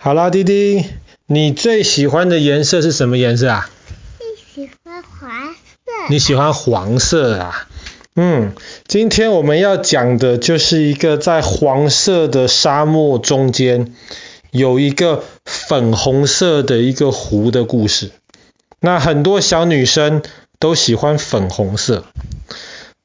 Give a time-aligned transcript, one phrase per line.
[0.00, 0.84] 好啦，弟弟，
[1.26, 3.68] 你最喜欢的颜色是什么颜色啊？
[4.16, 5.92] 最喜欢黄色。
[6.08, 7.68] 你喜欢黄色啊？
[8.14, 8.52] 嗯，
[8.86, 13.92] 今天我们要讲的就是一个在黄色的沙漠中间
[14.52, 18.12] 有一个粉红色的一个湖的故事。
[18.78, 20.22] 那很多小女生
[20.60, 22.04] 都喜欢粉红色。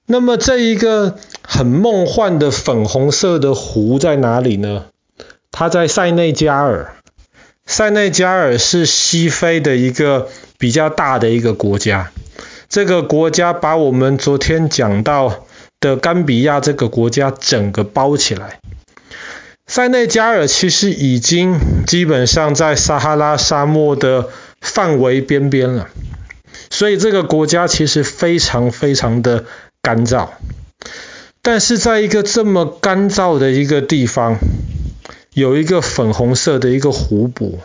[0.06, 4.86] 那么这一个很梦幻的粉红色的湖在哪里呢？
[5.56, 6.96] 它在塞内加尔，
[7.68, 12.12] 塞内加尔是西非的一个比较大的一个国家。
[12.70, 15.46] 这个国家把我们昨天讲到
[15.80, 18.60] 的甘比亚这个国家整个包起来。
[19.68, 25.88] 塞内加尔其实已经基本上在撒哈拉沙漠的范围边边了，
[26.72, 29.46] 所以这个国家其实非常非常的
[29.84, 30.30] 干燥。
[31.44, 34.38] 但是在一个这么干燥的一个地方，
[35.34, 37.60] 有一个粉红色的一个湖泊，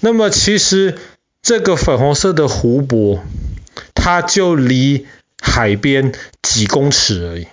[0.00, 0.96] 那么其实
[1.42, 3.20] 这个粉红色的湖泊，
[3.94, 5.06] 它就离
[5.40, 7.46] 海边几公尺而已，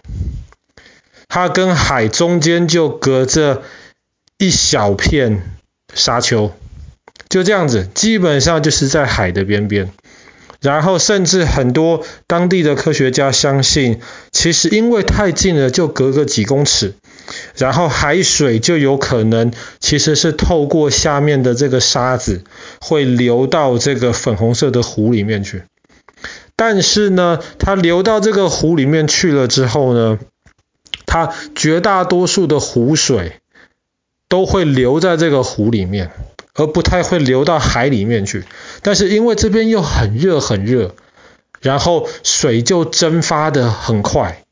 [1.27, 3.63] 它跟海中间就隔着
[4.37, 5.57] 一小片
[5.93, 6.53] 沙丘，
[7.27, 9.91] 就这样子，基本上就是在海的边边。
[10.61, 13.99] 然后甚至很多当地的科学家相信，
[14.31, 16.93] 其实因为太近了，就隔个几公尺。
[17.55, 22.43] 然后海水就有可能其实是透过下面的这个沙子，
[22.81, 25.63] 会流到这个粉红色的湖里面去。
[26.55, 30.19] 但是呢，它流到这个湖里面去了之后呢，
[31.05, 33.39] 它绝大多数的湖水
[34.29, 36.11] 都会留在这个湖里面，
[36.53, 38.45] 而不太会流到海里面去。
[38.81, 40.95] 但是因为这边又很热很热，
[41.59, 44.42] 然后水就蒸发得很快，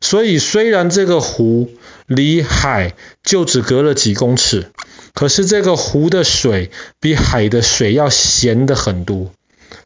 [0.00, 1.70] 所以虽然这个湖，
[2.06, 4.66] 离海就只隔了几公尺，
[5.14, 6.70] 可是这个湖的水
[7.00, 9.30] 比海的水要咸的很多。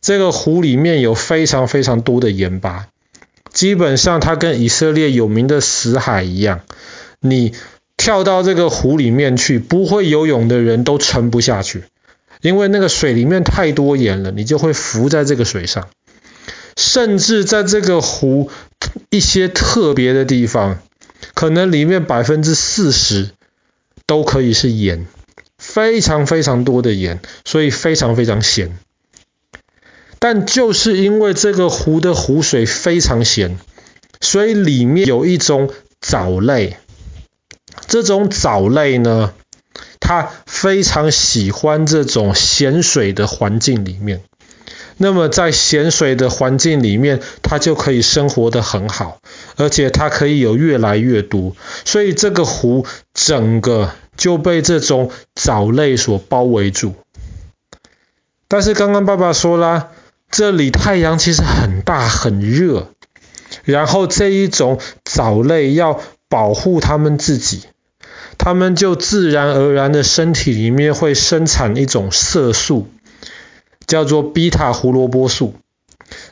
[0.01, 2.87] 这个湖里面有非常非常多的盐巴，
[3.53, 6.61] 基本上它跟以色列有名的死海一样，
[7.21, 7.53] 你
[7.97, 11.85] 跳到这个湖里面去，不会游泳的人都沉不下去，
[12.41, 15.89] 因为那个水里面太多盐了，你就会浮在这个水上。
[16.77, 18.51] 甚至在这个湖
[19.11, 20.81] 一些特别的地方。
[21.33, 23.31] 可能里面百分之四十
[24.07, 25.07] 都可以是盐，
[25.59, 28.79] 非常非常多的盐，所以非常非常咸。
[30.19, 33.59] 但就是因为这个湖的湖水非常咸，
[34.21, 35.71] 所以里面有一种
[36.01, 36.77] 藻类。
[37.87, 39.35] 这种藻类呢，
[40.01, 44.23] 它非常喜欢这种咸水的环境里面。
[44.97, 49.19] 那么在咸水的环境里面，它就可以生活得很好，
[49.57, 56.95] 而且它可以有越来越多，所以这个湖整个就被这种藻类所包围住。
[58.47, 59.89] 但是刚刚爸爸说啦，
[60.31, 62.89] 这里太阳其实很大很热，
[63.65, 67.65] 然后这一种藻类要保护它们自己，
[68.39, 72.89] 它们就自然而然的身体里面会生产一种色素。
[73.87, 75.55] 叫做贝塔胡萝卜素，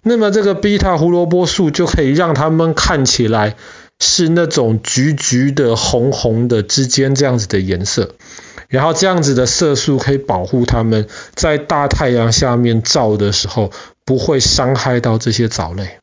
[0.03, 3.57] 那么这个贝塔胡萝卜素就可以让它们看起来
[3.99, 8.15] 是那种橘橘的、红红的之间这样子的颜色，
[8.69, 13.71] 然后这样子的色素可以保护它们在大太阳下面照的时候
[14.05, 15.99] 不会伤害到这些藻类，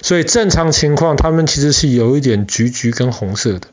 [0.00, 3.68] 所以正常情况它们其实是有一点橘橘跟红色的，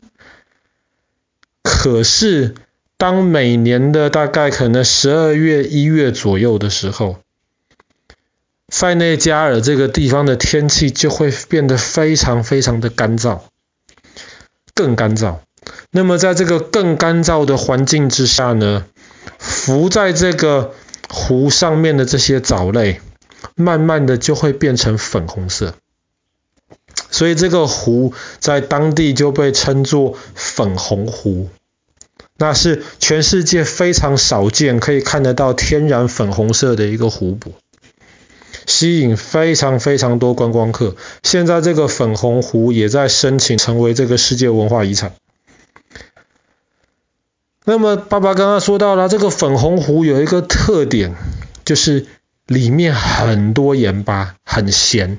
[1.62, 2.54] 可是。
[3.00, 7.16] 当每年的大概可能十二月、一月左右的时候，
[8.68, 13.40] 塞内加尔这个地方的天气就会变得非常非常的干燥，
[14.74, 15.38] 更干燥。
[15.90, 18.84] 那么在这个更干燥的环境之下呢，
[19.38, 20.74] 浮在这个
[21.08, 23.00] 湖上面的这些藻类，
[23.54, 25.72] 慢慢的就会变成粉红色，
[27.10, 31.48] 所以这个湖在当地就被称作粉红湖。
[32.40, 37.52] 那是全世界非常少见，可以看得到天然粉红色的一个湖泊，
[38.64, 40.96] 吸引非常非常多观光客。
[41.22, 45.12] 现在这个粉红湖也在申请成为这个世界文化遗产。
[47.66, 51.14] 那么爸爸刚刚说到了，这个粉红湖有一个特点，
[51.66, 52.06] 就是
[52.46, 55.18] 里面很多盐巴，很咸。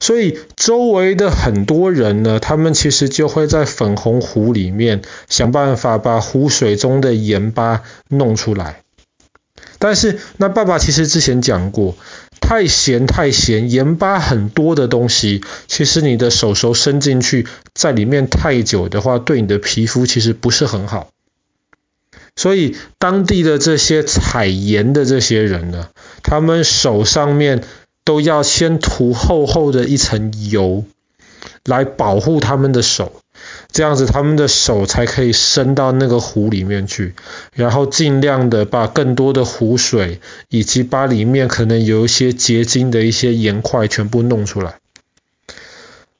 [0.00, 8.82] 所以周围的很多人呢，他们其实就会在粉红湖里面想办法把湖水中的盐巴弄出来。
[9.78, 11.96] 但是那爸爸其实之前讲过，
[12.40, 21.10] 太咸太咸，盐巴很多的东西，其实你的手手伸进去，在里面太久的话，对你的皮肤其实不是很好。
[22.36, 25.88] 所以当地的这些采盐的这些人呢，
[26.22, 27.64] 他们手上面
[28.04, 30.84] 都要先涂厚厚的一层油，
[31.64, 33.12] 来保护他们的手。
[33.72, 37.14] 这样子，他们的手才可以伸到那个湖里面去，
[37.54, 44.74] 然后尽量的把更多的湖水，以及把里面可能有一些结晶的一些盐块全部弄出来。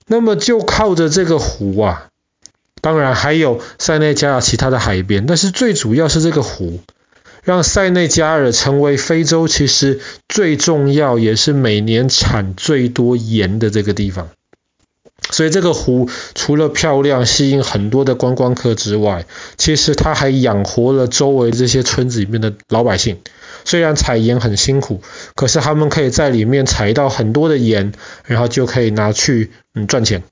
[0.07, 2.09] 那么就靠着这个湖啊，
[2.81, 6.81] 当然还有塞内加尔其他的海边，但是最主要是这个湖，
[7.43, 14.29] 让塞内加尔成为非洲其实最重要，也是每年产最多盐的这个地方。
[15.31, 19.27] 所以这个湖除了漂亮，吸引很多的观光客之外，
[19.57, 23.19] 其实它还养活了周围这些村子里面的老百姓。
[23.65, 25.03] 虽然采盐很辛苦，
[25.35, 27.93] 可是他们可以在里面采到很多的盐，
[28.25, 30.23] 然后就可以拿去嗯赚钱。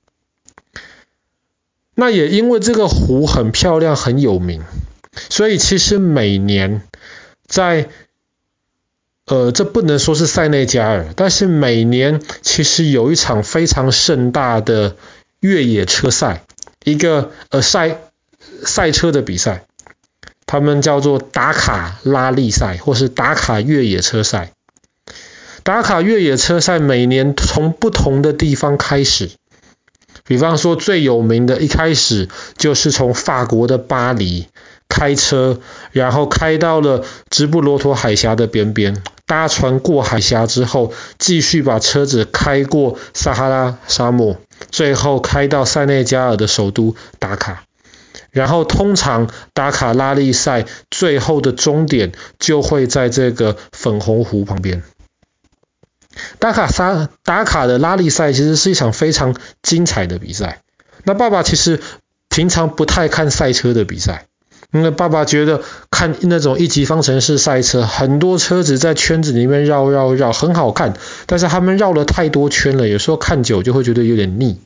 [1.95, 4.63] 那也因为这个湖很漂亮，很有名，
[5.39, 6.81] 所以其实每年
[7.47, 7.87] 在
[9.25, 14.97] 呃，这不能说是塞内加尔，但是每年其实有一场非常盛大的
[15.39, 16.43] 越野车赛，
[16.83, 18.01] 一个呃赛
[18.65, 19.63] 赛车的比赛，
[20.45, 24.51] 他们叫做达卡拉力赛，或是达卡越野车赛。
[25.63, 29.29] 达卡越野车赛每年从不同的地方开始，
[30.25, 32.27] 比方说最有名的一开始
[32.57, 34.47] 就是从法国的巴黎
[34.89, 39.01] 开车，然后开到了直布罗陀海峡的边边。
[39.25, 44.37] 搭船过海峡之后，继续把车子开过撒哈拉沙漠，
[44.71, 47.63] 最后开到塞内加尔的首都达卡。
[48.31, 54.83] 然后通常达卡拉力赛最后的终点就会在这个粉红湖旁边。
[56.39, 60.61] 达卡沙达卡的拉力赛其实是一场非常精彩的比赛。
[61.03, 61.79] 那爸爸其实
[62.29, 64.25] 平常不太看赛车的比赛。
[64.71, 70.93] 因为爸爸觉得看那种一级方程式赛车，很多车子在圈子里面绕绕绕，很好看，
[71.25, 74.59] 但是他们绕了太多圈了，有时候看久就会觉得有点腻。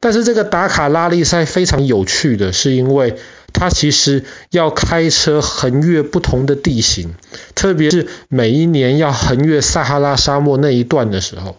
[0.00, 3.14] 但是这个达卡拉力赛非常有趣的是，因为
[3.52, 7.14] 它其实要开车横越不同的地形，
[7.54, 11.58] 特别是每一年要横越撒哈拉沙漠那一段的时候，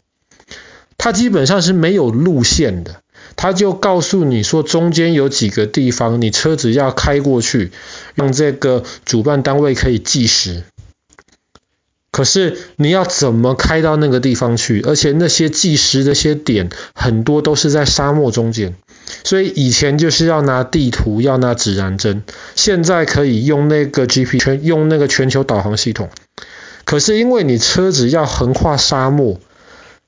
[0.97, 3.02] 它基本上是没有路线的。
[3.35, 7.71] 他就告诉你说，中间有几个地方，你车子要开过去，
[8.15, 10.63] 让这个主办单位可以计时。
[12.11, 14.81] 可是你要怎么开到那个地方去？
[14.81, 18.75] 而且那些计时的些点，很多都是在沙漠中间，
[19.23, 22.21] 所以以前就是要拿地图，要拿指南针，
[22.55, 26.09] 现在可以用那个 G P 全用那个全球导航系统。
[26.85, 29.39] 可是因为你车子要横跨沙漠。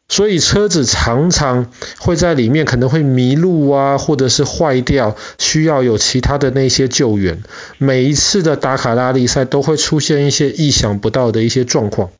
[0.07, 7.41] 所以车子常常会在里面可能会迷路啊，或者是坏掉，需要有其他的那些救援。
[7.79, 12.11] 每一次的达卡拉力赛都会出现一些意想不到的一些状况，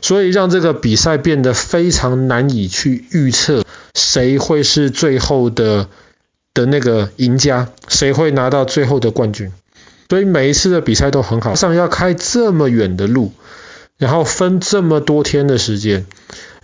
[0.00, 3.64] 所以让这个比赛变得非常难以去预测
[3.94, 5.88] 谁会是最后的
[6.54, 9.52] 的那个赢家，谁会拿到最后的冠军。
[10.08, 13.32] 所以每一次的比赛都很好，上要开这么远的路，
[13.98, 16.06] 然后分这么多天的时间。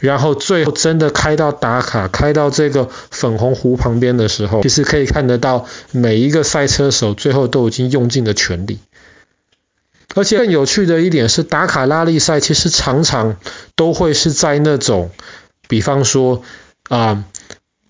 [0.01, 8.79] 然后最后真的开到打卡，开到这个粉红湖旁边的时候，其实可以看得到每一个赛车手最后都已经用尽了全力。
[10.17, 13.37] 而且更有趣的一点是，打卡拉力赛其实常常
[13.77, 15.11] 都会是在那种，
[15.69, 16.43] 比方说
[16.89, 17.25] 啊、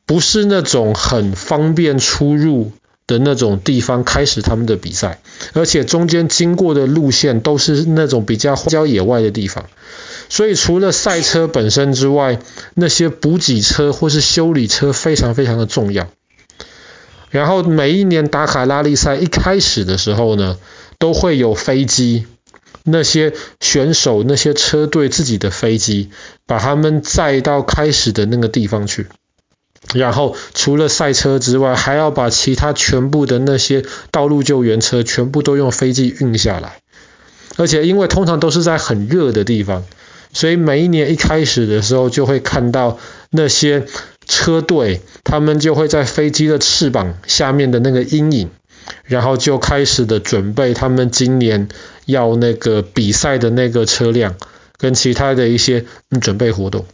[0.05, 2.73] 不是那种很方便出入
[3.11, 5.21] 的那种地方开始他们的比赛，
[5.53, 9.67] 而且中间经过的路线都是那种比较荒郊野外的地方。
[10.29, 12.39] 所以除了赛车本身之外，
[12.75, 16.09] 那些补给车或是修理车非常非常的重要。
[17.31, 20.57] 然后每一年达卡拉力赛一开始的时候呢，
[20.99, 22.27] 都会有飞机，
[22.85, 26.11] 那些选手那些车队自己的飞机，
[26.47, 29.09] 把他们载到开始的那个地方去。
[29.95, 36.79] 然后除了赛车之外，还要把其他全部的那些道路救援车全部都用飞机运下来。
[37.57, 39.85] 而且因为通常都是在很热的地方。
[40.33, 42.99] 所以每一年一开始的时候，就会看到
[43.31, 43.87] 那些
[44.29, 48.49] 车队，他们就会在飞机的翅膀下面的那个阴影，
[49.03, 51.69] 然后就开始的准备他们今年
[52.07, 54.37] 要那个比赛的那个车辆，
[54.79, 55.85] 跟其他的一些
[56.21, 56.87] 准备活动。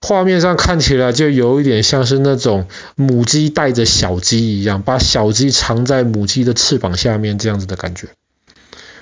[0.00, 2.66] 画面上看起来就有一点像是那种
[2.96, 8.08] 母鸡带着小鸡一样，把小鸡藏在母鸡的翅膀下面这样子的感觉。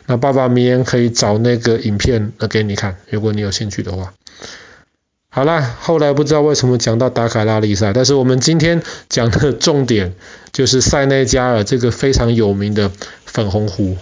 [0.07, 4.13] 那爸爸明天可以找那个影片给你看，如果你有兴趣的话。
[5.31, 10.15] 好啦，后来不知道为什么讲到达卡拉力赛，但是我们今天讲的重点
[10.53, 12.91] 就是塞内加尔这个非常有名的
[13.25, 13.97] 粉红湖。